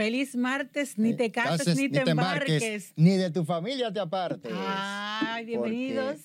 [0.00, 2.94] Feliz martes, ni te cases ni te embarques.
[2.96, 4.50] Ni de tu familia te apartes.
[4.56, 6.20] Ay, bienvenidos.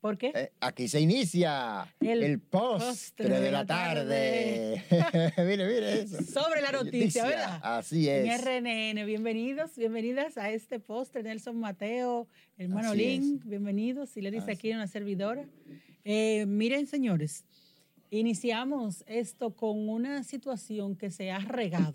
[0.00, 0.30] ¿Por qué?
[0.32, 4.80] Eh, aquí se inicia El el, postre, de la tarde.
[5.38, 6.22] mire, mire eso.
[6.22, 7.58] Sobre la noticia, ¿verdad?
[7.64, 8.44] Así En es.
[8.44, 11.24] RNN, bienvenidos, bienvenidas a este postre.
[11.24, 14.16] Nelson Mateo, hermano Así Lin, bienvenidos.
[14.16, 15.44] Y le dice aquí una servidora.
[16.04, 17.44] Eh, miren, señores,
[18.08, 21.92] iniciamos esto con una situación que se ha regado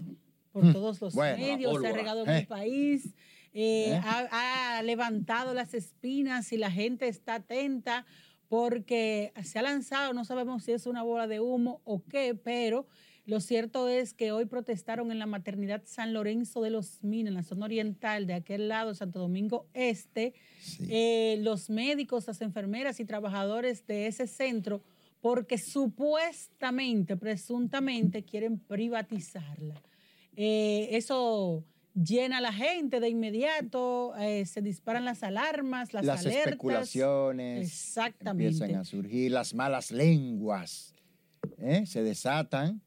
[0.52, 1.18] por todos los Mm.
[1.18, 2.38] Bueno, la medios, se ha regado en Eh.
[2.40, 3.06] el país.
[3.54, 4.02] eh, Eh.
[4.06, 8.06] ha, ha levantado las espinas y la gente está atenta
[8.48, 12.86] porque se ha lanzado, no sabemos si es una bola de humo o qué, pero
[13.26, 17.36] lo cierto es que hoy protestaron en la maternidad San Lorenzo de los Minas, en
[17.36, 20.88] la zona oriental de aquel lado, Santo Domingo Este, Sí.
[21.40, 24.82] los médicos, las enfermeras y trabajadores de ese centro,
[25.22, 29.76] porque supuestamente, presuntamente, quieren privatizarla.
[30.36, 36.22] Eh, eso llena a la gente de inmediato, eh, se disparan las alarmas, las, Las
[36.22, 36.46] alertas.
[36.46, 38.54] especulaciones Exactamente.
[38.54, 40.94] empiezan a surgir, las malas lenguas
[41.58, 41.86] ¿eh?
[41.86, 42.82] se desatan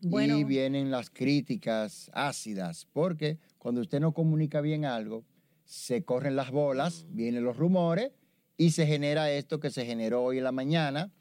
[0.00, 0.38] Bueno.
[0.38, 5.24] y vienen las críticas ácidas, porque cuando usted no comunica bien algo,
[5.64, 8.12] se corren las bolas, vienen los rumores
[8.56, 11.12] y se genera esto que se generó hoy en la mañana,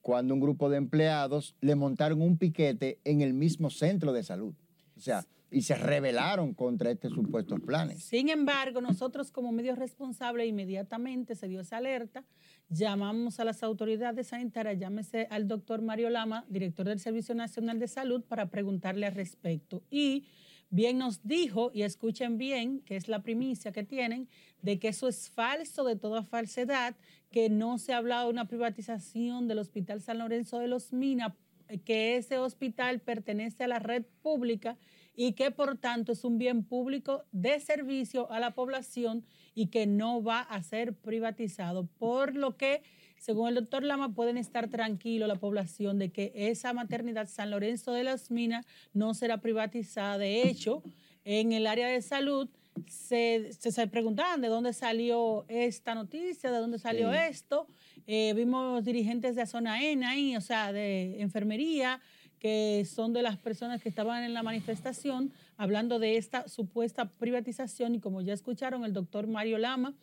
[0.00, 4.54] cuando un grupo de empleados le montaron un piquete en el mismo centro de salud.
[5.00, 8.04] O sea, y se rebelaron contra estos supuestos planes.
[8.04, 12.22] Sin embargo, nosotros como medios responsables inmediatamente se dio esa alerta,
[12.68, 17.88] llamamos a las autoridades sanitarias, llámese al doctor Mario Lama, director del Servicio Nacional de
[17.88, 19.82] Salud, para preguntarle al respecto.
[19.90, 20.26] Y
[20.68, 24.28] bien nos dijo, y escuchen bien, que es la primicia que tienen,
[24.60, 26.94] de que eso es falso, de toda falsedad,
[27.30, 31.32] que no se ha hablado de una privatización del Hospital San Lorenzo de los Minas,
[31.78, 34.76] que ese hospital pertenece a la red pública
[35.14, 39.86] y que por tanto es un bien público de servicio a la población y que
[39.86, 41.86] no va a ser privatizado.
[41.98, 42.82] Por lo que,
[43.18, 47.92] según el doctor Lama, pueden estar tranquilos la población de que esa maternidad San Lorenzo
[47.92, 50.16] de las Minas no será privatizada.
[50.16, 50.82] De hecho,
[51.24, 52.48] en el área de salud
[52.86, 57.18] se, se, se preguntaban de dónde salió esta noticia, de dónde salió Sí.
[57.28, 57.66] esto.
[58.06, 62.00] Eh, vimos dirigentes de zona N ahí, o sea, de enfermería,
[62.38, 67.94] que son de las personas que estaban en la manifestación hablando de esta supuesta privatización
[67.94, 69.94] y como ya escucharon, el doctor Mario Lama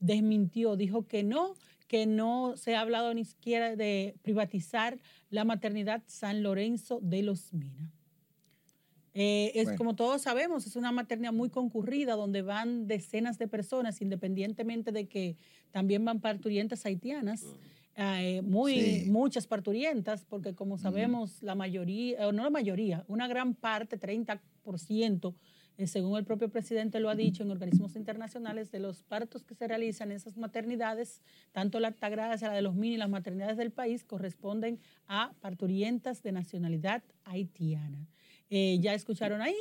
[0.00, 1.54] desmintió, dijo que no,
[1.86, 4.98] que no se ha hablado ni siquiera de privatizar
[5.30, 8.01] la maternidad San Lorenzo de los Minas.
[9.14, 9.78] Eh, es Bueno.
[9.78, 15.06] como todos sabemos, es una maternidad muy concurrida donde van decenas de personas, independientemente de
[15.06, 15.36] que
[15.70, 17.44] también van parturientas haitianas,
[17.94, 19.10] eh, muy Sí.
[19.10, 25.34] muchas parturientas, porque como sabemos la mayoría, o no la mayoría, una gran parte, 30%,
[25.76, 29.54] eh, según el propio presidente lo ha dicho en organismos internacionales, de los partos que
[29.54, 31.20] se realizan en esas maternidades,
[31.52, 36.32] tanto la Altagracia, la de los mini, las maternidades del país, corresponden a parturientas de
[36.32, 38.06] nacionalidad haitiana.
[38.54, 39.54] Eh, ya escucharon ahí,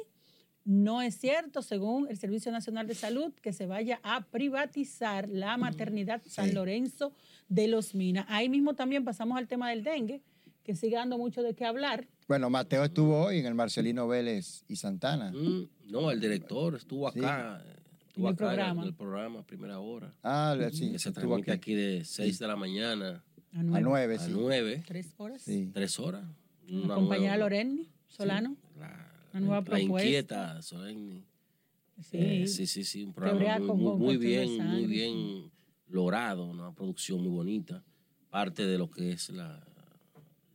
[0.65, 5.55] no es cierto, según el Servicio Nacional de Salud, que se vaya a privatizar la
[5.55, 6.55] maternidad San Sí.
[6.55, 7.13] Lorenzo
[7.47, 8.25] de los Minas.
[8.27, 10.21] Ahí mismo también pasamos al tema del dengue,
[10.65, 12.05] que sigue dando mucho de qué hablar.
[12.27, 15.31] Bueno, Mateo estuvo hoy en el Marcelino Vélez y Santana.
[15.31, 17.19] Mm, no, el director estuvo Sí.
[17.19, 17.63] acá.
[18.09, 18.81] Estuvo En el acá en programa.
[18.81, 20.13] el, en el programa, primera hora.
[20.21, 23.23] Ah, sí, que se estuvo transmite aquí, de 6 de la mañana
[23.55, 23.81] A A nueve.
[23.83, 24.31] nueve, a sí.
[24.35, 25.41] 9, Tres horas.
[25.43, 25.71] Sí.
[25.73, 26.25] 3 horas.
[26.67, 28.55] Nueva- Lorenny Solano.
[29.33, 30.07] La, Una nueva la propuesta.
[30.07, 31.23] inquieta, Solemni.
[32.01, 32.17] Sí.
[32.17, 35.51] Eh, sí, sí, sí, un programa muy, bien, muy bien
[35.87, 37.83] logrado, una producción muy bonita,
[38.29, 39.63] parte de lo que es la,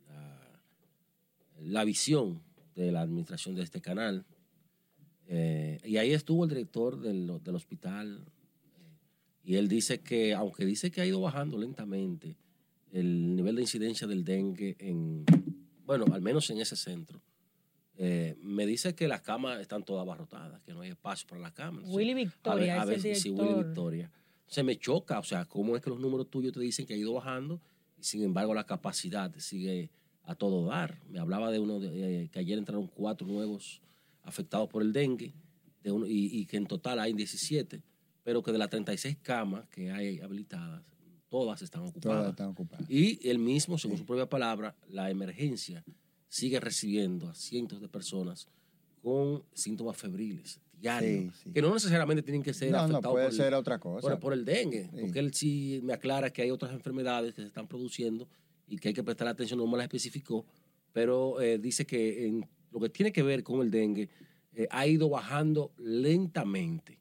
[0.09, 0.61] la,
[1.61, 2.43] la visión
[2.75, 4.25] de la administración de este canal.
[5.29, 8.99] Eh, y ahí estuvo el director del, del hospital eh,
[9.45, 12.37] y él dice que, aunque dice que ha ido bajando lentamente
[12.93, 15.25] el nivel de incidencia del dengue en,
[15.85, 17.21] bueno, al menos en ese centro,
[17.99, 21.53] eh, me dice que las camas están todas abarrotadas, que no hay espacio para las
[21.53, 21.85] camas.
[21.85, 23.47] Entonces, Willy Victoria a ver, a es ver el si- si director.
[23.55, 24.11] Willy Victoria.
[24.47, 26.97] Se me choca, o sea, cómo es que los números tuyos te dicen que ha
[26.97, 27.61] ido bajando
[27.99, 29.91] y sin embargo la capacidad sigue
[30.23, 31.01] a todo dar.
[31.09, 33.81] Me hablaba de uno de, eh, que ayer entraron cuatro nuevos
[34.23, 35.33] afectados por el dengue
[35.83, 37.83] de uno, y, y que en total hay 17,
[38.23, 40.83] pero que de las 36 camas que hay habilitadas,
[41.29, 42.03] todas están ocupadas.
[42.19, 42.91] Todas están ocupadas.
[42.91, 45.85] Y él mismo, según su propia palabra, la emergencia
[46.37, 48.47] sigue recibiendo a cientos de personas
[49.03, 51.53] con síntomas febriles diarios, Sí, sí.
[51.53, 54.09] que no necesariamente tienen que ser No, no, afectados puede por, el- ser otra cosa.
[54.09, 54.97] por, por el dengue, Sí.
[55.01, 58.29] porque él sí me aclara que hay otras enfermedades que se están produciendo
[58.69, 60.45] y que hay que prestar atención, no me las especificó,
[60.93, 64.11] pero eh, dice que en lo que tiene que ver con el dengue,
[64.53, 66.99] eh, ha ido bajando lentamente,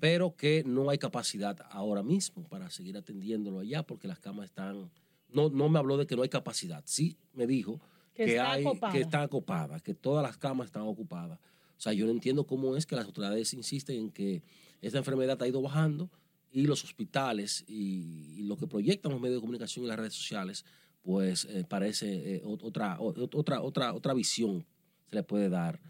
[0.00, 4.90] pero que no hay capacidad ahora mismo para seguir atendiéndolo allá porque las camas están...
[5.30, 7.78] No, no me habló de que no hay capacidad, sí me dijo
[8.18, 8.92] Que que, está hay, acopada.
[8.92, 11.38] que están ocupadas, que todas las camas están ocupadas.
[11.76, 14.42] O sea, yo no entiendo cómo es que las autoridades insisten en que
[14.82, 16.10] esta enfermedad ha ido bajando
[16.50, 20.14] y los hospitales y, y lo que proyectan los medios de comunicación y las redes
[20.14, 20.64] sociales,
[21.02, 24.66] pues eh, parece eh, ot- otra, otra, otra, otra visión
[25.06, 25.80] se le puede dar.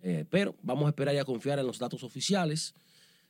[0.00, 2.74] Eh, pero vamos a esperar y a confiar en los datos oficiales.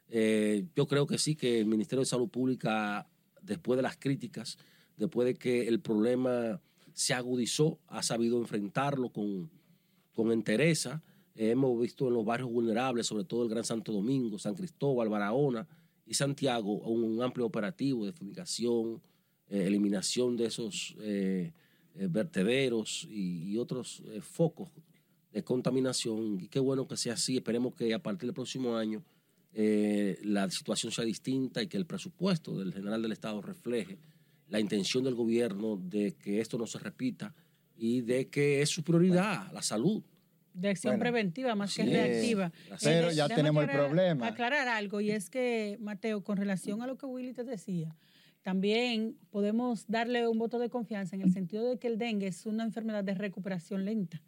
[0.09, 3.09] Eh, yo creo que sí, que el Ministerio de Salud Pública,
[3.43, 4.59] después de las críticas,
[4.97, 6.61] después de que el problema
[6.95, 9.51] se agudizó, ha sabido enfrentarlo con,
[10.15, 11.03] con entereza.
[11.35, 15.67] Hemos visto en los barrios vulnerables, sobre todo el Gran Santo Domingo, San Cristóbal, Barahona
[16.07, 19.03] y Santiago, un, amplio operativo de fumigación,
[19.49, 21.53] eh, eliminación de esos eh,
[21.97, 24.71] eh, vertederos y, y otros focos
[25.33, 26.41] de contaminación.
[26.41, 27.37] Y qué bueno que sea así.
[27.37, 29.03] Esperemos que a partir del próximo año
[29.57, 33.99] la situación sea distinta y que el presupuesto del general del Estado refleje
[34.49, 37.35] la intención del gobierno de que esto no se repita
[37.77, 40.03] y de que es su prioridad la salud.
[40.53, 42.53] de acción Bueno, preventiva más que reactiva.
[42.81, 44.27] Pero ya tenemos el aclarar- problema.
[44.29, 47.97] Aclarar algo, y es que, Mateo, con relación a lo que Willy te decía,
[48.43, 52.47] también podemos darle un voto de confianza en el sentido de que el dengue es
[52.47, 54.23] una enfermedad de recuperación lenta.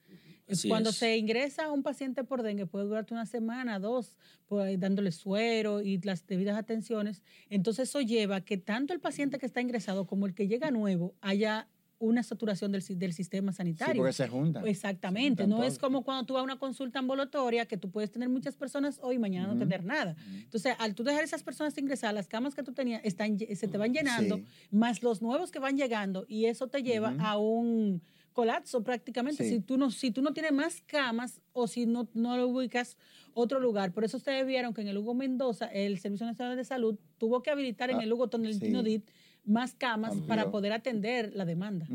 [0.49, 0.97] Así Cuando es.
[0.97, 4.17] se ingresa a un paciente por dengue, puede durarte una semana, dos,
[4.47, 7.23] pues, dándole suero y las debidas atenciones.
[7.51, 10.71] Entonces eso lleva a que tanto el paciente que está ingresado como el que llega
[10.71, 13.97] nuevo haya una saturación del, del sistema Sí, sanitario.
[14.03, 14.67] porque se juntan.
[14.69, 18.13] Exactamente, Se no es como cuando tú vas a una consulta ambulatoria que tú puedes
[18.13, 19.61] tener muchas personas hoy y mañana no Ujú.
[19.61, 20.15] tener nada.
[20.35, 23.79] Entonces, al tú dejar esas personas ingresar, las camas que tú tenías están, se te
[23.79, 24.45] van llenando, Sí.
[24.71, 27.21] más los nuevos que van llegando y eso te lleva Ujú.
[27.25, 28.03] a un
[28.37, 29.49] colapso prácticamente Sí.
[29.51, 32.99] si tú no si tú no tienes más camas o si no, no lo ubicas
[33.33, 33.93] otro lugar.
[33.93, 37.43] Por eso ustedes vieron que en el Hugo Mendoza el Servicio Nacional de Salud tuvo
[37.43, 38.85] que habilitar en Ah, el Hugo Toneltino sí.
[38.91, 39.11] Dit
[39.45, 41.87] más camas para poder atender la demanda.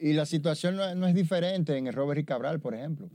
[0.00, 3.10] Y la situación no, no es diferente en el Robert y Cabral, por ejemplo,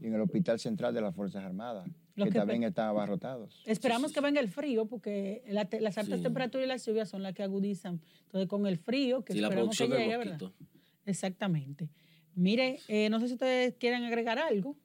[0.00, 3.60] y en el Hospital Central de las Fuerzas Armadas, que, que también están abarrotados.
[3.66, 6.22] Esperamos que venga el frío porque la te- las altas Sí.
[6.22, 8.00] temperaturas y las lluvias son las que agudizan.
[8.26, 9.56] Entonces, con el frío, que Sí, la que
[9.88, 10.38] llegue, ¿verdad?
[11.08, 11.88] Exactamente.
[12.34, 14.76] Mire, eh, no sé si ustedes quieren agregar algo.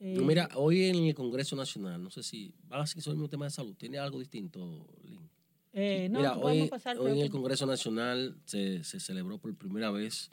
[0.00, 3.12] Eh, No, Mira, hoy en el Congreso Nacional, no sé si van a seguir sobre
[3.14, 5.28] el mismo tema de salud, ¿tiene algo distinto, Lynn?
[5.74, 9.54] eh, no, Mira, podemos hoy, pasar hoy en el Congreso Nacional se, se celebró por
[9.56, 10.30] primera vez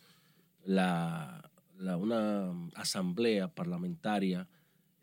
[0.65, 4.47] la, la- una asamblea parlamentaria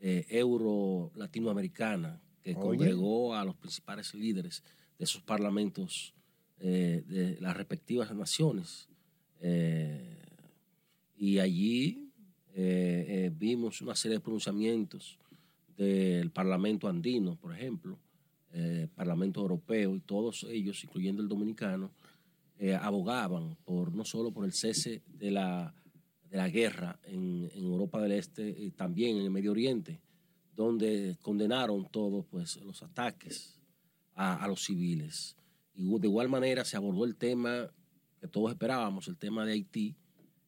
[0.01, 2.61] eh, euro-latinoamericana que Oye.
[2.61, 4.63] congregó a los principales líderes
[4.99, 6.13] de esos parlamentos
[6.59, 8.89] eh, de las respectivas naciones.
[9.41, 10.23] Eh,
[11.17, 12.11] y allí
[12.55, 15.19] eh, eh, vimos una serie de pronunciamientos
[15.77, 17.99] del Parlamento andino, por ejemplo,
[18.53, 21.91] eh, Parlamento Europeo y todos ellos, incluyendo el dominicano,
[22.59, 25.75] eh, abogaban por no solo por el cese de la,
[26.31, 30.01] de la guerra en, en Europa del Este y también en el Medio Oriente,
[30.55, 33.61] donde condenaron todos pues, los ataques
[34.15, 35.37] a, a los civiles.
[35.75, 37.71] Y de igual manera se abordó el tema
[38.21, 39.95] que todos esperábamos, el tema de Haití,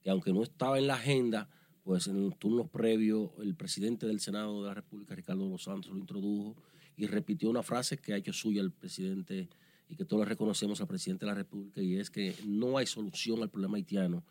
[0.03, 1.49] que aunque no estaba en la agenda,
[1.83, 5.93] pues en los turnos previos el presidente del Senado de la República, Ricardo Los Santos,
[5.93, 6.57] lo introdujo
[6.97, 9.49] y repitió una frase que ha hecho suya el presidente
[9.89, 13.43] y que todos reconocemos al presidente de la República, y es que no hay solución
[13.43, 14.23] al problema haitiano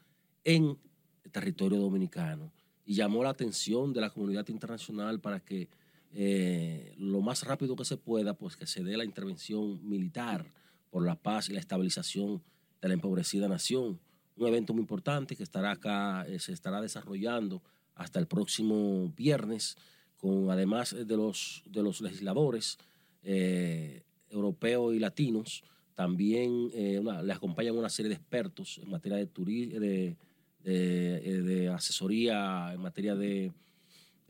[0.44, 0.78] en
[1.24, 2.52] el territorio dominicano.
[2.86, 5.68] Y llamó la atención de la comunidad internacional para que
[6.14, 10.46] eh, lo más rápido que se pueda, pues que se dé la intervención militar
[10.90, 12.42] por la paz y la estabilización
[12.82, 14.00] de la empobrecida nación.
[14.36, 17.62] Un evento muy importante que estará acá, eh, se estará desarrollando
[17.96, 19.76] hasta el próximo viernes,
[20.18, 22.78] con además de los, de los legisladores
[23.24, 25.64] eh, europeos y latinos,
[25.96, 30.16] también eh, una- le acompañan una serie de expertos en materia de, turi- de,
[30.64, 33.52] de, eh, de asesoría, en materia de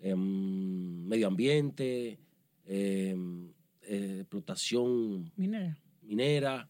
[0.02, 2.18] em, medio ambiente,
[2.66, 3.52] em,
[3.82, 5.78] explotación Minera.
[6.04, 6.70] minera,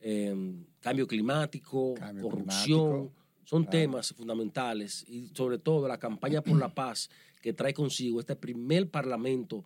[0.00, 2.90] em, cambio climático, Cambio corrupción.
[2.90, 3.12] climático,
[3.44, 3.78] Son claro.
[3.78, 7.08] temas fundamentales y sobre todo la campaña por la paz
[7.40, 9.64] que trae consigo este primer parlamento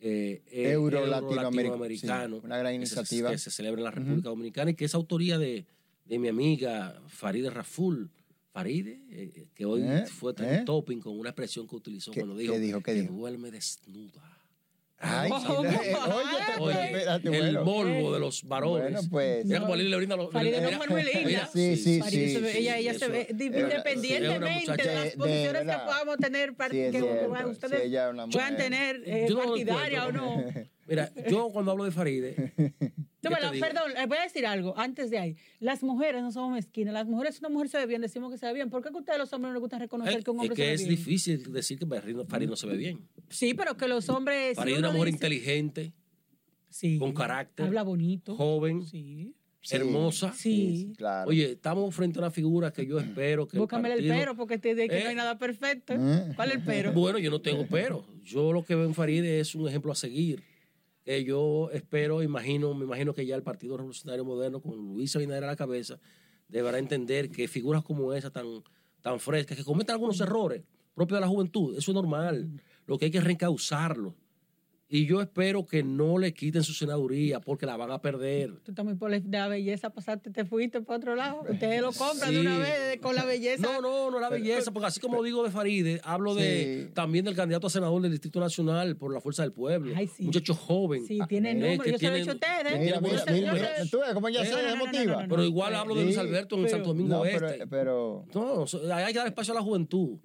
[0.00, 3.30] eh, eh, Euro-latinoameric- latinoamericano sí, una gran que se- iniciativa.
[3.30, 5.64] que se celebra en la República Dominicana y que es autoría de,
[6.04, 8.10] de mi amiga Faride Raful.
[8.52, 10.04] Faride, eh, que hoy ¿Eh?
[10.06, 10.62] fue ¿Eh?
[10.66, 12.80] topping con una expresión que utilizó ¿Qué- cuando dijo, dijo?
[12.82, 13.14] ¿Qué que dijo?
[13.14, 14.38] duerme desnuda.
[15.12, 18.92] Eh, oye, Oye, espérate, el morbo de los varones.
[18.92, 19.44] Bueno, pues.
[19.44, 20.30] Mira cómo Lili le brinda los.
[20.30, 21.48] Faride no fue muy linda.
[21.52, 27.26] Sí, sí, sí, ella se ve, independientemente de las posiciones que podamos tener, que ustedes
[28.30, 30.44] puedan tener eh, partidaria o no.
[30.86, 32.52] Mira, yo cuando hablo de Faride.
[33.22, 33.66] No, ¿qué pero, te digo?
[33.66, 35.36] perdón, eh, voy a decir algo antes de ahí.
[35.60, 36.92] Las mujeres no somos mezquinas.
[36.92, 38.68] Las mujeres, si una mujer se ve bien, decimos que se ve bien.
[38.70, 40.56] ¿Por qué a ustedes los hombres no les gusta reconocer Eh, que un hombre es
[40.56, 40.90] que se ve es bien?
[40.96, 43.00] difícil decir que Faride no, se ve bien.
[43.28, 44.50] Sí, pero que los hombres.
[44.50, 45.92] si Faride es uno una mujer dice- inteligente,
[46.68, 46.98] Sí.
[46.98, 48.34] con carácter, Habla bonito.
[48.36, 49.34] joven, Sí.
[49.64, 50.32] Sí, hermosa.
[50.32, 50.92] Sí.
[50.96, 51.30] claro.
[51.30, 53.56] Oye, estamos frente a una figura que yo espero que.
[53.58, 55.08] Búscame el partido- pero porque te de que no Eh.
[55.10, 55.94] hay nada perfecto.
[56.34, 56.92] ¿Cuál es el pero?
[56.92, 58.04] Bueno, yo no tengo pero.
[58.24, 60.42] Yo lo que veo en Faride es un ejemplo a seguir.
[61.04, 65.44] Eh, yo espero, imagino, me imagino que ya el Partido Revolucionario Moderno, con Luis Abinader
[65.44, 65.98] a la cabeza,
[66.48, 68.62] deberá entender que figuras como esa tan,
[69.00, 70.62] tan frescas, que cometen algunos errores
[70.94, 72.50] propios de la juventud, eso es normal.
[72.86, 74.14] Lo que hay que reencauzarlo.
[74.94, 78.52] Y yo espero que no le quiten su senaduría porque la van a perder.
[78.62, 81.40] Tú estás muy por la belleza, pasaste, te fuiste para otro lado.
[81.48, 83.62] Ustedes lo compran de una vez con la belleza.
[83.62, 87.34] No, no, no la belleza, porque así como digo de Faride, hablo de también del
[87.34, 89.94] candidato a senador del Distrito Nacional por la Fuerza del Pueblo.
[89.96, 90.24] Ay, sí.
[90.24, 91.06] Muchacho joven.
[91.06, 91.84] Sí, tiene eh, número.
[91.84, 92.78] que Yo se lo he a ustedes.
[92.78, 93.70] Mira, tiene mira, mira, números.
[93.78, 95.24] mira, tú ves cómo ella Eh, se emotiva.
[95.26, 97.66] Pero igual hablo de Luis Alberto en pero- Santo Domingo No, pero, Este.
[97.66, 100.18] pero No, so- hay que dar espacio a la juventud.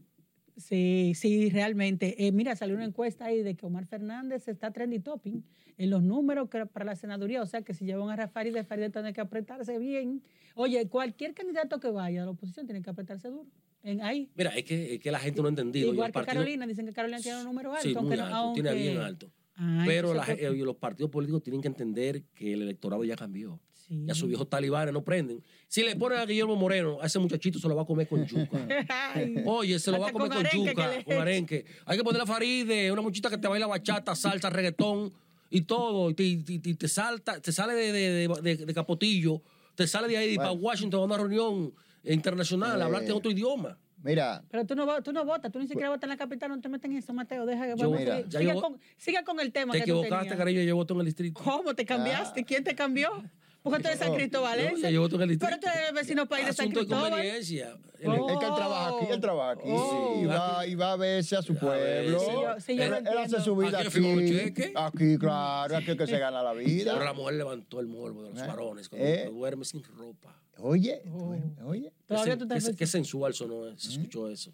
[0.58, 2.26] Sí, sí, realmente.
[2.28, 5.44] Eh, mira, salió una encuesta ahí de que Omar Fernández está trendy topping
[5.78, 7.42] en los números que para la senaduría.
[7.42, 10.24] O sea, que si llevan a Rafael de Farid tiene que apretarse bien.
[10.56, 13.46] Oye, cualquier candidato que vaya a la oposición tiene que apretarse duro.
[13.84, 14.30] En ahí.
[14.36, 15.90] Mira, es que, es que la gente no ha entendido.
[15.90, 17.88] y Igual que partido- Carolina, dicen que Carolina tiene un número alto.
[17.88, 19.32] Sí, muy aunque no- alto, tiene bien alto.
[19.86, 23.60] Pero la eh, los partidos políticos tienen que entender que el electorado ya cambió.
[23.88, 24.04] Sí.
[24.06, 25.42] Ya sus viejos talibanes no prenden.
[25.70, 28.26] Si le ponen a Guillermo Moreno, a ese muchachito se lo va a comer con
[28.26, 28.58] yuca.
[29.46, 31.66] Oye, se lo va a comer con yuca, le con arenque.
[31.86, 35.14] Hay que ponerle a Faride, una muchita que te baila bachata, salsa, reggaetón
[35.50, 36.10] y todo.
[36.10, 39.42] Y te, y salta, te sale de, de- de- de- de Capotillo,
[39.76, 40.52] te sale de ahí Bueno.
[40.52, 42.84] para Washington a una reunión internacional, Eh.
[42.84, 43.78] a hablarte en otro idioma.
[44.04, 46.62] mira, Pero tú no, tú no votas, tú ni siquiera votas en la capital, no
[46.62, 47.46] te metes en eso, Mateo.
[47.46, 49.86] Deja que Yo- vamos a mira, siga, yo- con, siga con el tema Te que
[49.86, 50.38] tú equivocaste, tenías.
[50.38, 51.42] cariño, yo voto en el distrito.
[51.44, 52.42] ¿Cómo te cambiaste?
[52.42, 52.46] Ah.
[52.46, 53.10] ¿Quién te cambió?
[53.64, 55.58] Porque tú eres San No, Cristóbal, yo- ya yo voto en el distrito.
[55.60, 57.10] Pero tú eres vecino país de San Cristóbal.
[57.12, 57.76] conveniencia.
[58.06, 58.30] Oh.
[58.30, 60.20] es que él trabaja aquí, él trabaja aquí Oh.
[60.22, 62.20] y, va, y va a verse a su A pueblo.
[62.20, 64.72] sí, yo- sí, yo él, hace su vida Aquí aquí.
[64.76, 67.04] Aquí, claro, aquí es que se gana la Pero vida.
[67.04, 68.46] la mujer levantó el morbo de los Eh.
[68.48, 69.30] varones cuando Eh.
[69.32, 70.40] duerme sin ropa.
[70.60, 71.36] Oye, Oh.
[71.66, 71.92] oye.
[72.06, 74.54] Todavía Qué tú estás qué, qué sensual sonó, se escuchó eso.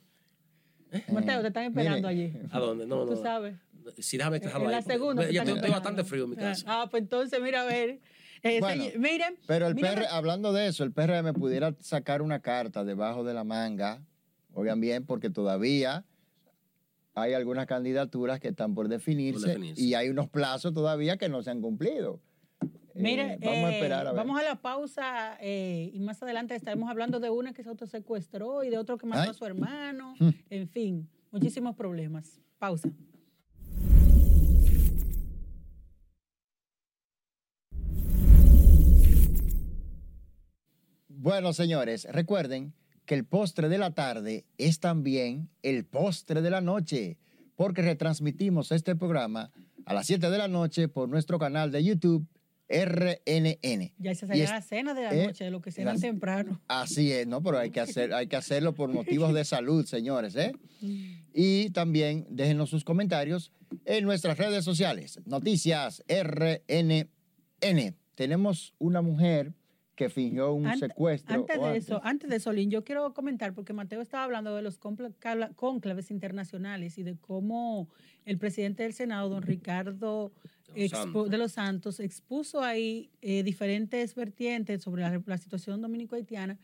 [1.12, 2.26] Mateo, te están esperando Mire.
[2.38, 2.48] allí.
[2.52, 2.86] ¿A dónde?
[2.86, 3.14] No, no.
[3.16, 3.56] Tú sabes.
[3.98, 4.82] Sí, déjame dejarlo En ahí.
[4.82, 5.30] la segunda.
[5.30, 6.64] Ya te estoy bastante frío en mi casa.
[6.68, 8.00] Ah, pues entonces, mira, a ver.
[8.44, 9.36] Eh, Bueno, miren.
[9.48, 13.44] Pero el PR, hablando de eso, el PRM pudiera sacar una carta debajo de la
[13.44, 14.02] manga,
[14.54, 16.06] oigan bien, porque todavía
[17.16, 19.82] hay algunas candidaturas que están por definirse, Por definirse.
[19.82, 22.20] y hay unos plazos todavía que no se han cumplido.
[22.96, 24.18] Mire, Eh, vamos a eh, esperar a ver.
[24.18, 28.64] Vamos a la pausa eh, y más adelante estaremos hablando de una que se autosecuestró
[28.64, 29.30] y de otro que mató Ay.
[29.30, 30.14] a su hermano.
[30.20, 30.30] Hmm.
[30.50, 32.40] En fin, muchísimos problemas.
[32.60, 32.90] Pausa.
[41.24, 42.74] Bueno, señores, recuerden
[43.06, 47.18] que el postre de la tarde es también el postre de la noche,
[47.56, 49.50] porque retransmitimos este programa
[49.86, 52.28] a las 7 de la noche por nuestro canal de YouTube
[52.68, 53.94] RNN.
[54.00, 56.60] Ya se salió la cena de la eh, noche, de lo que las- temprano.
[56.68, 57.42] Así es, ¿no?
[57.42, 60.52] Pero hay que, hacer, hay que hacerlo por motivos de salud, señores, ¿eh?
[61.34, 63.54] Y también déjenos sus comentarios
[63.86, 65.22] en nuestras redes sociales.
[65.24, 67.08] Noticias RNN.
[68.16, 69.54] Tenemos una mujer
[69.96, 71.36] que fingió un Ante- secuestro.
[71.36, 74.62] Antes de eso, antes de eso, Lin, yo quiero comentar, porque Mateo estaba hablando de
[74.64, 74.80] los
[75.56, 77.90] cónclaves internacionales y de cómo
[78.26, 80.32] el presidente del Senado, don Ricardo
[80.74, 81.30] De los Santos.
[81.30, 86.58] de los Santos, expuso ahí eh, diferentes vertientes sobre la, la situación dominico-haitiana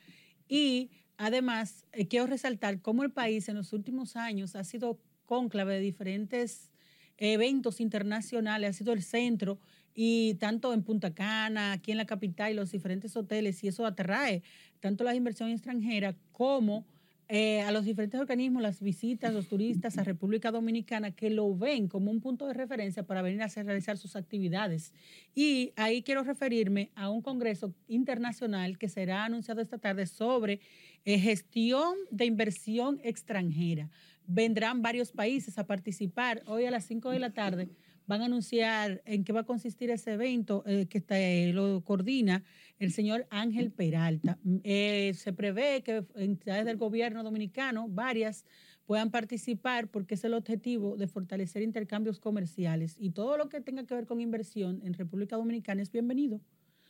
[0.48, 5.76] y además eh, quiero resaltar cómo el país en los últimos años ha sido cónclave
[5.76, 6.72] de diferentes
[7.18, 9.60] eventos internacionales, ha sido el centro
[9.94, 14.44] y tanto en Punta Cana, aquí en la capital los diferentes hoteles, y eso atrae
[14.80, 16.86] tanto las inversiones extranjeras como
[17.32, 21.88] eh, a los diferentes organismos, las visitas, los turistas a República Dominicana que lo ven
[21.88, 24.94] como un punto de referencia para venir a realizar sus actividades.
[25.36, 30.60] Y ahí quiero referirme a un congreso internacional que será anunciado esta tarde sobre
[31.06, 33.92] eh, gestión de inversión extranjera.
[34.26, 36.42] Vendrán varios países a participar.
[36.48, 37.70] Hoy a las 5 de la tarde
[38.10, 41.82] van a anunciar en qué va a consistir ese evento eh, que está- eh, lo
[41.84, 42.44] coordina
[42.80, 44.40] el señor Ángel Peralta.
[44.44, 48.46] Mm, eh, se prevé que entidades del gobierno dominicano, varias,
[48.88, 53.86] puedan participar porque es el objetivo de fortalecer intercambios comerciales y todo lo que tenga
[53.86, 56.42] que ver con inversión en República Dominicana es bienvenido.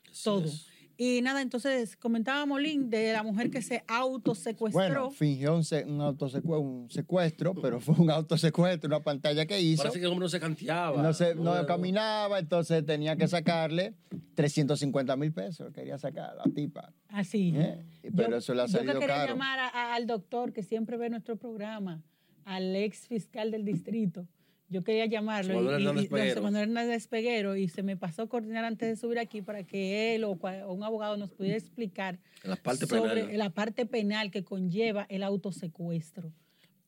[0.09, 0.45] Así todo.
[0.45, 0.67] es.
[1.01, 4.71] Y nada, entonces comentábamos, Lynn, de la mujer que se autosecuestró.
[4.81, 9.61] Bueno, fingió un, se- un, autosecue- un secuestro, pero fue un autosecuestro, una pantalla que
[9.61, 9.83] hizo.
[9.83, 11.01] Parece que el hombre no se canteaba.
[11.01, 13.93] No, se, no caminaba, entonces tenía que sacarle
[14.35, 15.71] 350 mil pesos.
[15.73, 16.91] Quería sacar la tipa.
[17.07, 17.53] Así.
[17.55, 17.83] ¿eh?
[18.15, 19.33] Pero Yo- eso le ha yo salido que quería caro.
[19.33, 22.03] llamar a- a- al doctor que siempre ve nuestro programa,
[22.43, 24.27] al ex fiscal del distrito.
[24.69, 25.55] Yo quería llamarlo.
[25.55, 26.41] Manuel y- Hernández y- Peguero.
[26.43, 30.13] Manuel Hernández Peguero, y se me pasó a coordinar antes de subir aquí para que
[30.15, 33.37] él o, un abogado nos pudiera explicar la parte sobre penal.
[33.37, 36.31] la parte penal que conlleva el autosecuestro.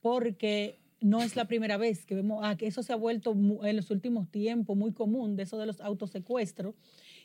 [0.01, 3.31] Porque no es la primera vez que vemos ah, que eso se ha vuelto
[3.63, 6.75] en los últimos tiempos muy común, de eso de los autosecuestros.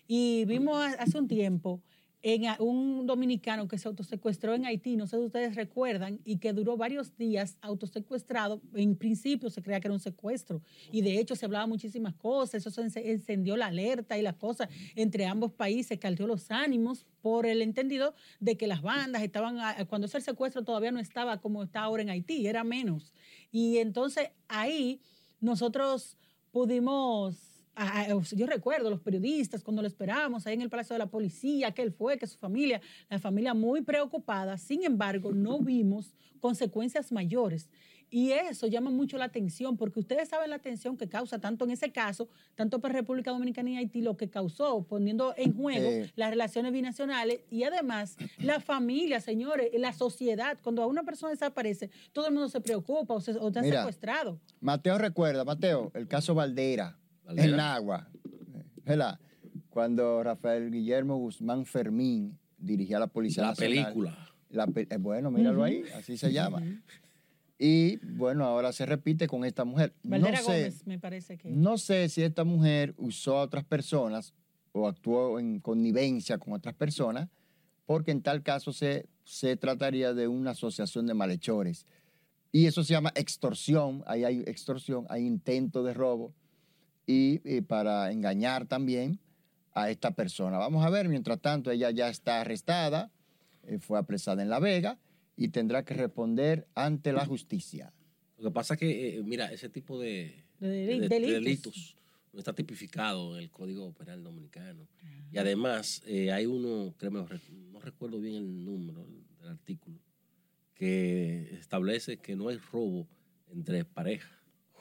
[0.06, 1.82] Y vimos ha- hace un tiempo
[2.28, 6.52] en un dominicano que se autosecuestró en Haití, no sé si ustedes recuerdan, y que
[6.52, 8.60] duró varios días autosecuestrado.
[8.74, 12.54] En principio se creía que era un secuestro y de hecho se hablaba muchísimas cosas,
[12.56, 17.06] eso se ence- encendió la alerta y las cosas entre ambos países, caldeó los ánimos
[17.22, 21.62] por el entendido de que las bandas estaban, cuando ese secuestro todavía no estaba como
[21.62, 23.12] está ahora en Haití, era menos.
[23.52, 25.00] Y entonces ahí
[25.40, 26.18] nosotros
[26.50, 27.45] pudimos
[28.32, 31.82] yo recuerdo los periodistas cuando lo esperábamos ahí en el Palacio de la Policía, que
[31.82, 32.80] él fue, que su familia,
[33.10, 34.56] la familia muy preocupada.
[34.58, 37.68] Sin embargo, no vimos consecuencias mayores.
[38.08, 41.72] Y eso llama mucho la atención, porque ustedes saben la tensión que causa tanto en
[41.72, 46.12] ese caso, tanto para República Dominicana y Haití, lo que causó, poniendo en juego Eh.
[46.14, 50.56] las relaciones binacionales y además la familia, señores, la sociedad.
[50.62, 53.80] Cuando a una persona desaparece, todo el mundo se preocupa o, se, o está Mira,
[53.80, 54.38] secuestrado.
[54.60, 57.48] Mateo recuerda, Mateo, el caso Valdera, Valdera.
[57.48, 58.08] en Nagua.
[58.84, 59.18] ¿verdad?
[59.68, 63.84] Cuando Rafael Guillermo Guzmán Fermín dirigía la Policía La Nacional.
[63.84, 64.32] película.
[64.50, 66.62] La eh, bueno, míralo ahí, así se llama.
[67.58, 69.92] Y bueno, ahora se repite con esta mujer.
[70.02, 71.50] Valdera no sé, Gómez, me parece que.
[71.50, 74.34] no sé si esta mujer usó a otras personas
[74.72, 77.28] o actuó en connivencia con otras personas,
[77.86, 81.86] porque en tal caso se, se trataría de una asociación de malhechores.
[82.52, 86.32] Y eso se llama extorsión, ahí hay extorsión, hay intento de robo
[87.06, 89.18] y, y para engañar también
[89.72, 90.58] a esta persona.
[90.58, 93.10] Vamos a ver, mientras tanto, ella ya está arrestada,
[93.64, 94.98] eh, fue apresada en La Vega
[95.36, 97.92] y tendrá que responder ante la justicia.
[98.38, 101.96] Lo que pasa es que, eh, mira, ese tipo de, De de- deli- de delitos.
[102.32, 104.86] no está tipificado en el Código Penal Dominicano.
[105.32, 107.24] Y además, eh, hay uno, créeme,
[107.72, 109.06] no recuerdo bien el número
[109.40, 109.98] del artículo,
[110.74, 113.06] que establece que no hay robo
[113.52, 114.30] entre parejas.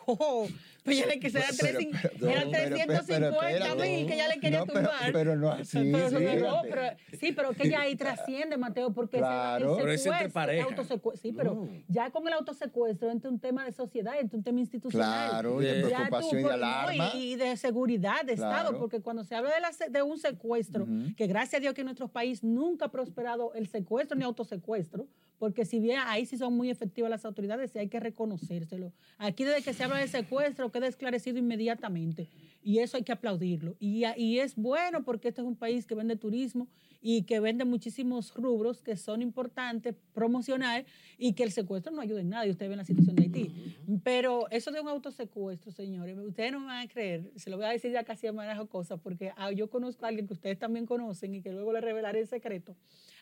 [0.07, 0.47] Oh,
[0.83, 3.89] pues ya le que será Pero- 350, pero- eran pero- pero- 350 espérate.
[3.89, 5.11] mil que ya le quería No, pero- tumbar.
[5.13, 6.81] pero no así, Pero pero-
[7.19, 9.73] sí, pero que ya ahí trasciende, Mateo, porque ese- Claro.
[9.73, 10.67] el entre secuestro, pareja.
[10.67, 11.69] el autosecue- Sí, pero No.
[11.87, 15.29] ya con el autosecuestro entra un tema de sociedad, entra un tema institucional.
[15.29, 17.11] Claro, y de Ya tú, preocupación y de pues, no, alarma.
[17.15, 20.87] y, y de seguridad de Estado, porque cuando se habla de, la de un secuestro,
[21.17, 25.07] que gracias a Dios que en nuestro país nunca ha prosperado el secuestro ni autosecuestro,
[25.37, 28.93] porque si bien ahí sí son muy efectivas las autoridades hay que reconocérselo.
[29.17, 32.29] Aquí desde que se habla de secuestro queda esclarecido inmediatamente
[32.63, 33.75] y eso hay que aplaudirlo.
[33.79, 36.67] Y, y es bueno porque este es un país que vende turismo
[37.07, 40.87] y que vende muchísimos rubros que son importantes promocionar
[41.19, 43.51] y que el secuestro no ayuda en nada y ustedes ven la situación de Haití.
[44.03, 47.67] Pero eso de un autosecuestro, señores, ustedes no me van a creer, se lo voy
[47.67, 50.57] a decir ya casi a manejo cosas porque ah, yo conozco a alguien que ustedes
[50.57, 52.75] también conocen y que luego le revelaré el secreto.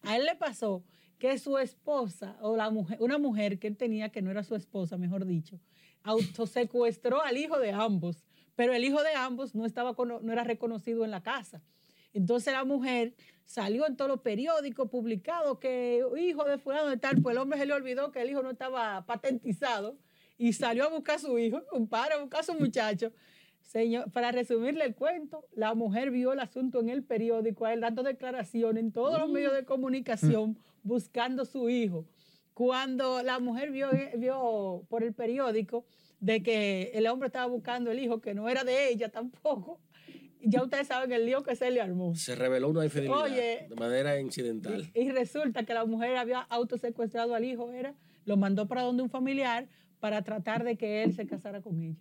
[0.04, 0.82] A él le pasó
[1.20, 4.56] que su esposa o la mujer, una mujer que él tenía que no era su
[4.56, 5.60] esposa, mejor dicho,
[6.04, 8.24] autosecuestró al hijo de ambos,
[8.56, 11.62] pero el hijo de ambos no estaba no era reconocido en la casa.
[12.14, 17.22] Entonces la mujer salió en todos los periódicos publicado que hijo de fulano de tal,
[17.22, 19.98] pues el hombre se le olvidó que el hijo no estaba patentizado
[20.38, 23.12] y salió a buscar a su hijo, compadre, a buscar a su muchacho.
[23.62, 27.82] Señor, para resumirle el cuento, la mujer vio el asunto en el periódico, a él
[27.82, 32.06] dando declaración en todos los medios de comunicación, buscando a su hijo.
[32.54, 35.86] Cuando la mujer vio, vio por el periódico
[36.20, 39.80] de que el hombre estaba buscando el hijo, que no era de ella tampoco,
[40.44, 42.16] ya ustedes saben el lío que se le armó.
[42.16, 43.68] Se reveló una infidelidad Oye.
[43.70, 44.90] de manera incidental.
[44.94, 49.04] Y, y resulta que la mujer había autosecuestrado al hijo, era, lo mandó para donde
[49.04, 49.68] un familiar
[50.00, 51.98] para tratar de que él se casara con ella.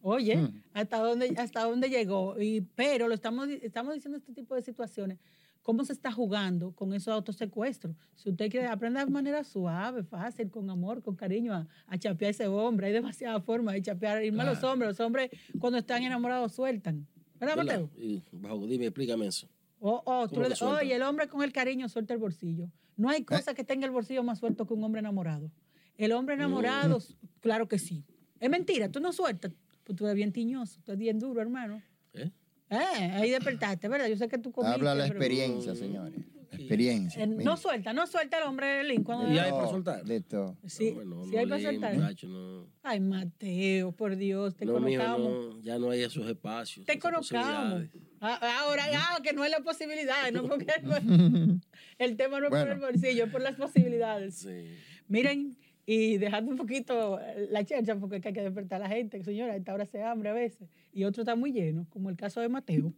[0.00, 0.62] Oye, Hmm.
[0.72, 2.40] hasta dónde, hasta dónde llegó.
[2.40, 5.18] Y, pero lo estamos, estamos diciendo este tipo de situaciones.
[5.62, 7.94] ¿Cómo se está jugando con esos autosecuestros?
[8.14, 12.28] Si usted quiere aprender de manera suave, fácil, con amor, con cariño, a, a chapear
[12.28, 14.24] a ese hombre, hay demasiadas formas de chapear.
[14.24, 17.06] Y más los hombres, los hombres cuando están enamorados sueltan.
[17.40, 17.56] ¿Verdad.
[17.56, 17.90] Mateo?
[17.96, 19.48] Y, bajo, dime, explícame eso.
[19.80, 22.68] O, o tú el hombre con el cariño suelta el bolsillo.
[22.96, 25.50] No hay cosa que tenga el bolsillo más suelto que un hombre enamorado.
[25.96, 26.98] El hombre enamorado,
[27.40, 28.04] claro que sí.
[28.40, 29.52] Es mentira, tú no sueltas.
[29.84, 31.80] Pues tú eres bien tiñoso, tú eres bien duro, hermano.
[32.12, 32.30] ¿Eh?
[32.70, 34.06] Eh, ahí despertaste, ¿verdad?
[34.08, 34.74] Yo sé que tú comiste.
[34.74, 36.20] Habla la pero- experiencia, señores.
[36.50, 37.22] Experiencia.
[37.22, 39.32] Eh, no suelta, no suelta el hombre Lin cuando...
[39.32, 40.04] Y hay para soltar.
[40.04, 40.56] De todo.
[40.66, 41.94] Sí, No, no, sí no hay para soltar.
[41.94, 42.66] muchacho, no.
[42.82, 46.86] Ay, Mateo, por Dios, te no, ya no hay esos espacios.
[46.86, 47.90] Te posibilidades.
[48.20, 50.66] Ah, Ahora, ah, que no es la posibilidad, no porque
[51.98, 54.36] el tema no es por el bolsillo, es por las posibilidades.
[54.36, 54.76] Sí.
[55.06, 55.56] Miren,
[55.90, 57.18] y dejando un poquito
[57.50, 59.86] la chercha, porque es que hay que despertar a la gente, señora, a esta hora
[59.86, 62.92] se hambre a veces, y otro está muy lleno, como el caso de Mateo.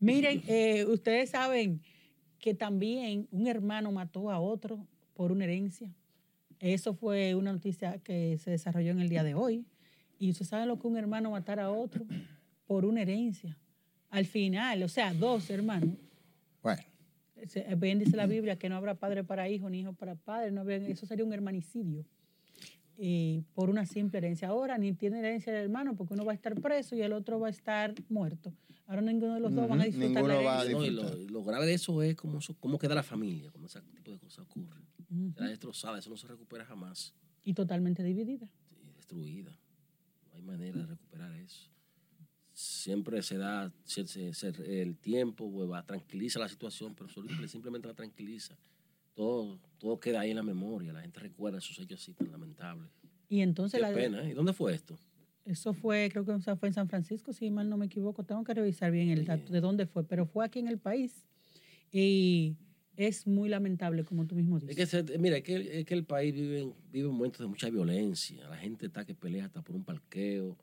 [0.00, 1.80] Miren, eh, ustedes saben
[2.38, 5.92] que también un hermano mató a otro por una herencia.
[6.60, 9.64] Eso fue una noticia que se desarrolló en el día de hoy.
[10.18, 12.04] Y usted sabe lo que un hermano matar a otro
[12.66, 13.56] por una herencia.
[14.10, 15.96] Al final, o sea, dos hermanos.
[16.62, 16.82] Bueno,
[17.46, 20.50] Se- Bien dice la Biblia que no habrá padre para hijo ni hijo para padre.
[20.52, 22.04] No habrá- eso sería un hermanicidio
[22.98, 24.48] eh, por una simple herencia.
[24.48, 27.38] Ahora ni tiene herencia el hermano porque uno va a estar preso y el otro
[27.40, 28.52] va a estar muerto.
[28.86, 30.78] Ahora ninguno de los dos van a disfrutar ninguno la va a herencia.
[30.78, 31.22] No, y lo, disfrutar.
[31.24, 34.18] y lo grave de eso es cómo, cómo queda la familia cuando ese tipo de
[34.18, 34.84] cosas ocurren.
[35.10, 35.34] Ujú.
[35.34, 37.12] Queda destrozada, eso no se recupera jamás.
[37.44, 38.48] Y totalmente dividida.
[38.68, 39.50] Sí, destruida.
[40.30, 41.68] No hay manera de recuperar eso.
[42.52, 47.28] Siempre se da se- se- se- el tiempo, pues, va, tranquiliza la situación, pero solo-
[47.48, 48.56] simplemente la tranquiliza.
[49.16, 50.92] Todo, todo queda ahí en la memoria.
[50.92, 52.86] La gente recuerda esos hechos así tan lamentables.
[53.28, 54.30] Y entonces Qué la- pena, ¿eh?
[54.30, 54.96] ¿Y dónde fue esto?
[55.46, 58.22] eso fue, creo que fue en San Francisco, si mal no me equivoco.
[58.24, 61.24] Tengo que revisar bien el dato de dónde fue, pero fue aquí en el país.
[61.92, 62.56] Y
[62.96, 64.76] es muy lamentable, como tú mismo Es dices.
[64.76, 67.70] que, se- mira, es que, es que el país vive vive en momentos de mucha
[67.70, 68.48] violencia.
[68.48, 70.56] La gente está que pelea hasta por un parqueo,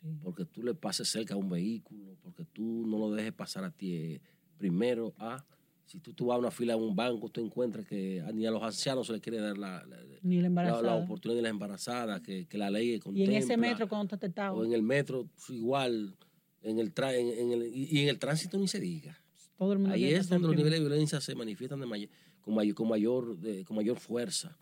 [0.00, 0.06] Sí.
[0.22, 3.70] porque tú le pases cerca a un vehículo, porque tú no lo dejes pasar a
[3.70, 3.94] ti.
[3.94, 4.20] eh,
[4.56, 5.44] Primero, a,
[5.90, 8.50] si tú, tú vas a una fila en un banco, tú encuentras que ni a
[8.52, 10.82] los ancianos se les quiere dar la, la- Ni la la- embarazada.
[10.82, 13.32] la oportunidad de las embarazadas, que, que la ley y contempla.
[13.36, 14.52] en ese metro cuando está.
[14.52, 16.14] O en el metro, pues, igual.
[16.62, 19.18] En el, tra- en, en el, y y en el tránsito ni se diga.
[19.56, 22.08] Todo el mundo Ahí es donde los niveles de violencia se manifiestan de may-
[22.40, 24.56] con, mayor, con, mayor, de- con mayor fuerza.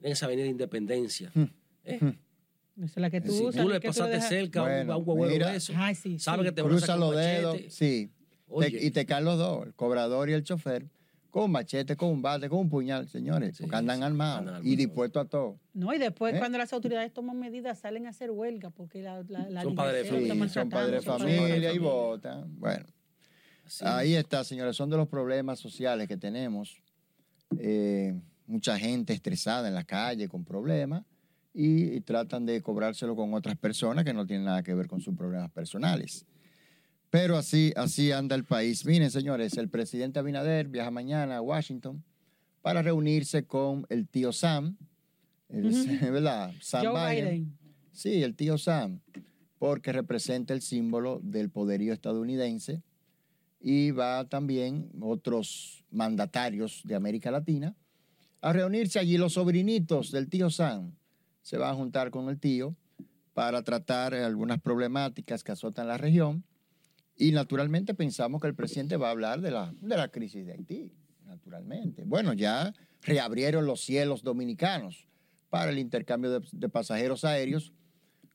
[0.00, 1.30] En esa avenida de Independencia.
[1.84, 1.98] ¿eh?
[2.76, 3.62] Esa es la que tú Si usas.
[3.62, 4.96] tú le pasaste cerca a un- Bueno, a
[5.26, 5.50] un mira.
[5.50, 6.48] de eso, Ay, sí, sabe sí.
[6.48, 8.10] que te cruza los dedos, sí.
[8.58, 10.86] Te- y te caen los dos, el cobrador y el chofer,
[11.30, 14.38] con un machete, con un bate, con un puñal, señores, Sí, porque andan sí, armados
[14.40, 15.58] andan y dispuestos a todo.
[15.72, 16.38] No, y después ¿Eh?
[16.38, 20.04] cuando las autoridades toman medidas salen a hacer huelga porque la, la, la Son padres
[20.04, 20.48] de familia.
[20.48, 22.58] son padres de familia y votan.
[22.60, 22.86] Bueno,
[23.66, 26.76] Así ahí está, señores, son de los problemas sociales que tenemos.
[27.58, 28.14] Eh,
[28.46, 31.02] mucha gente estresada en la calle con problemas
[31.54, 35.00] y, y tratan de cobrárselo con otras personas que no tienen nada que ver con
[35.00, 36.26] sus problemas personales.
[37.14, 38.84] Pero así, así anda el país.
[38.84, 42.02] Miren, señores, el presidente Abinader viaja mañana a Washington
[42.60, 44.76] para reunirse con el tío Sam,
[45.48, 45.62] el-
[46.10, 46.52] ¿verdad?
[46.60, 47.24] Sam Joe Biden.
[47.30, 47.58] Biden.
[47.92, 48.98] Sí, el tío Sam,
[49.60, 52.82] porque representa el símbolo del poderío estadounidense
[53.60, 57.76] y va también otros mandatarios de América Latina
[58.40, 59.18] a reunirse allí.
[59.18, 60.90] Los sobrinitos del tío Sam
[61.42, 62.74] se van a juntar con el tío
[63.34, 66.42] para tratar algunas problemáticas que azotan la región
[67.16, 70.52] y naturalmente pensamos que el presidente va a hablar de la, de la crisis de
[70.52, 70.92] Haití,
[71.26, 72.02] naturalmente.
[72.04, 72.72] Bueno, ya
[73.02, 75.06] reabrieron los cielos dominicanos
[75.50, 77.72] para el intercambio de, de pasajeros aéreos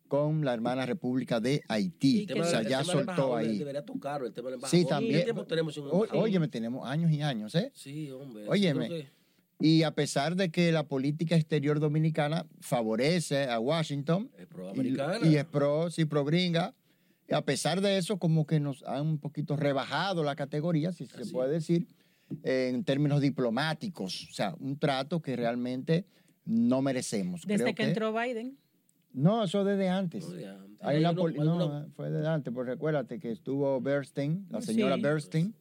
[0.08, 2.26] con la hermana República de Haití.
[2.26, 3.58] Que- o sea, ya soltó ahí.
[3.60, 5.20] Debería tocarlo, el tema del Sí, también.
[5.20, 6.08] ¿Qué tiempo tenemos O-?
[6.14, 7.72] Óyeme, tenemos años y años, ¿eh?
[7.76, 8.48] Sí, hombre.
[8.48, 8.88] Óyeme.
[8.90, 9.08] que-
[9.62, 15.20] Y a pesar de que la política exterior dominicana favorece a Washington Es proamericana.
[15.28, 16.89] y, y es pro, sí, pro gringa, y
[17.32, 21.22] a pesar de eso, como que nos han un poquito rebajado la categoría, si se
[21.22, 21.32] Así.
[21.32, 21.88] puede decir,
[22.44, 24.28] en términos diplomáticos.
[24.30, 26.06] O sea, un trato que realmente
[26.46, 27.42] no merecemos.
[27.46, 28.58] Desde Creo que entró Biden.
[29.12, 30.28] No, eso desde antes.
[30.30, 30.36] No.
[30.82, 34.62] Hay una poli- hay no, uno- fue desde antes, porque recuérdate que estuvo Bernstein, la
[34.62, 35.02] señora Sí.
[35.02, 35.56] Bernstein.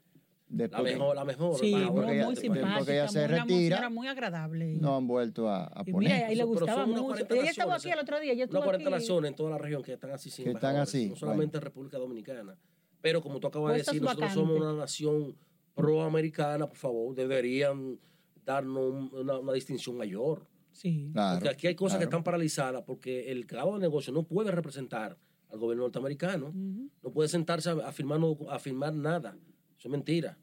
[0.51, 1.59] La Después mejor, la mejor.
[1.59, 2.75] Sí, muy, ella- muy simpática.
[2.79, 3.77] porque ella se muy- retira.
[3.77, 4.79] señora muy agradable.
[4.81, 6.11] no han vuelto a, a y poner.
[6.13, 7.05] mira, a ella le gustaba unas mucho.
[7.09, 8.33] 40 Ella estaba naciones, aquí el otro día.
[8.33, 8.95] Ella estuvo Unas 40 aquí.
[9.03, 11.99] naciones en toda la región que están así sin Que están así, No solamente República
[11.99, 12.57] Dominicana.
[13.03, 15.37] Pero como tú acabas de decir, nosotros somos una nación
[15.75, 17.99] proamericana, por favor, deberían
[18.45, 20.47] darnos un- una, una distinción mayor.
[20.73, 21.11] Sí.
[21.13, 24.51] Claro, porque aquí hay cosas que están paralizadas porque el cabo de negocio no puede
[24.51, 25.17] representar
[25.51, 26.53] al gobierno norteamericano.
[26.55, 29.37] No puede sentarse a, a firmar, no- a firmar nada.
[29.79, 30.39] Eso es mentira.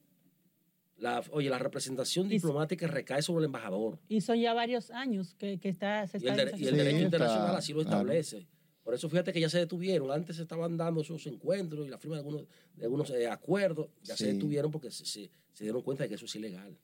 [0.97, 3.99] La, oye, la representación diplomática recae sobre el embajador.
[4.07, 6.75] Y son ya varios años que, que está, se Y el, de- y el Sí,
[6.77, 7.97] derecho está, internacional así lo claro.
[7.97, 8.47] establece.
[8.81, 10.09] Por eso fíjate que ya se detuvieron.
[10.11, 13.89] Antes se estaban dando esos encuentros y la firma de algunos, de algunos eh, acuerdos.
[14.03, 16.77] Ya se detuvieron porque se, se- se dieron cuenta de que eso es ilegal.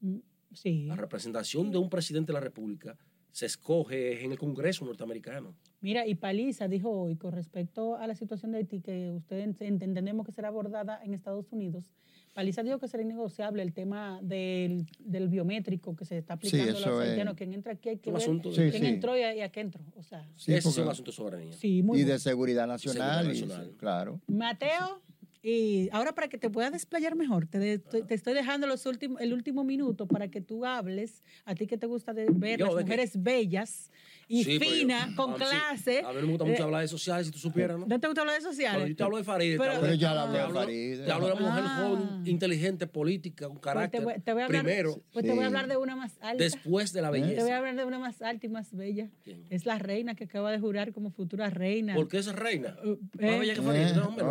[0.00, 0.18] Mm,
[0.54, 0.84] Sí.
[0.86, 2.96] La representación de un presidente de la República
[3.32, 5.54] se escoge en el Congreso norteamericano.
[5.80, 10.26] Mira, y Paliza dijo hoy con respecto a la situación de Haití, que ustedes entendemos
[10.26, 11.92] que será abordada en Estados Unidos,
[12.34, 16.68] Paliza dijo que será innegociable el tema del, del biométrico que se está aplicando Sí,
[16.70, 18.82] a los eso es- haitianos, quién entra aquí, hay que ver asunto de- Sí, quién
[18.82, 18.88] sí.
[18.88, 19.84] entró y a, y a qué entró.
[19.96, 21.52] O sea, Sí, Ese es un asunto de soberanía.
[21.52, 23.24] sí, muy y de seguridad nacional.
[23.24, 23.76] Seguridad y- nacional.
[23.78, 24.20] claro.
[24.26, 25.00] Mateo,
[25.42, 29.20] y ahora para que te puedas desplayar mejor, te, de- te- estoy dejando los últimos,
[29.20, 32.66] el último minuto para que tú hables, a ti que te gusta de ver Yo,
[32.66, 32.84] las ¿de qué?
[32.84, 33.90] mujeres bellas
[34.26, 36.02] y Sí, finas, con a mí sí, clase.
[36.04, 37.86] A mí me gusta mucho Eh, hablar de sociales, si tú supieras, ¿no?
[37.86, 38.76] ¿No te gusta hablar de sociales?
[38.78, 39.56] Pero yo te hablo de Farid.
[39.58, 41.04] Pero- te hablo Pero de- ya hablé de Farid.
[41.04, 41.78] Te hablo de una mujer Ah.
[41.88, 44.00] joven, inteligente, política, con Pues carácter.
[44.00, 45.46] te, voy, te voy a hablar, Primero, pues te voy a Sí.
[45.46, 46.44] hablar de una más alta.
[46.44, 47.56] después de la Te voy a belleza.
[47.56, 49.08] hablar de una más alta y más bella.
[49.24, 49.44] ¿Quién?
[49.48, 51.94] Es la reina que acaba de jurar como futura reina.
[51.94, 52.76] Porque esa reina.
[52.84, 53.80] Uh, Más eh, bella que Farid.
[53.80, 54.24] eh, No, hombre,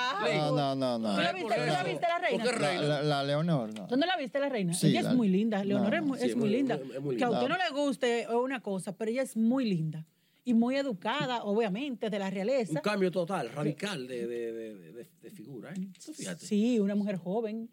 [0.00, 1.14] no, no, ¿Por no, no.
[1.16, 2.44] ¿Tú la viste, ¿por tú qué la viste la reina?
[2.44, 2.82] ¿Por qué La, reina?
[2.88, 3.86] la- la Leonor, no.
[3.86, 4.72] ¿Tú no la viste la reina?
[4.74, 5.64] Sí, ella la- es muy linda.
[5.64, 6.74] Leonor no, es, muy, sí, es es muy muy- linda.
[6.76, 10.06] es muy Que a usted no le guste una cosa, pero ella es muy linda.
[10.44, 12.80] Y muy educada, obviamente, de la Un realeza.
[12.80, 15.72] cambio total, radical de, de, de, de- de figura.
[15.72, 15.88] ¿eh?
[16.14, 16.44] Fíjate.
[16.46, 17.70] Sí, una mujer joven.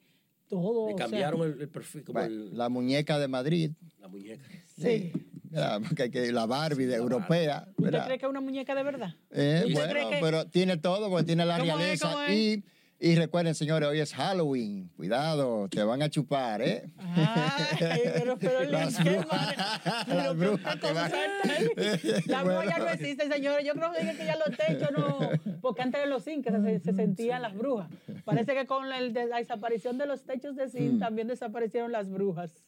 [0.49, 0.87] Todo.
[0.87, 3.71] Le o sea, cambiaron el, el perfil, como Bueno, el- la muñeca de Madrid.
[3.99, 4.45] la muñeca.
[4.77, 5.11] Sí.
[5.49, 5.81] ¿Verdad?
[5.88, 7.65] Porque que la Barbie de la europea.
[7.69, 8.05] ¿Usted ¿verdad?
[8.05, 9.10] cree que es una muñeca de verdad?
[9.31, 12.10] Eh, ¿Y usted bueno, que- pero tiene todo, porque tiene la realeza.
[12.12, 12.31] ¿Cómo es?
[12.33, 12.63] Y,
[12.99, 14.89] y recuerden, señores, hoy es Halloween.
[14.95, 16.89] Cuidado, te van a chupar, ¿eh?
[16.97, 21.12] Ay, pero, pero Las brujas- las brujas te van-
[22.27, 22.60] La Bueno.
[22.62, 23.65] bruja ya no existe, señores.
[23.65, 25.29] Yo creo que ya los techos no.
[25.62, 27.89] Porque antes de los zinc se, se sentían las brujas.
[28.25, 30.99] Parece que con la, la desaparición de los techos de zinc Mm.
[30.99, 32.63] también desaparecieron las brujas.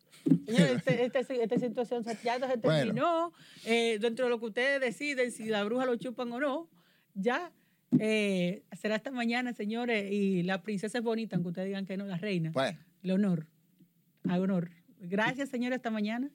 [0.46, 2.62] Señores, este- este- esta situación ya se Bueno.
[2.62, 3.34] terminó.
[3.66, 6.70] Eh, dentro de lo que ustedes deciden, si la bruja lo chupan o no,
[7.16, 7.52] ya.
[7.98, 10.12] Eh, será esta mañana, señores.
[10.12, 12.52] Y la princesa es bonita, aunque ustedes digan que no, la reina.
[12.52, 12.78] Bueno.
[13.02, 13.48] Leonor.
[14.28, 14.72] A honor.
[15.00, 16.30] Gracias, señora, hasta mañana.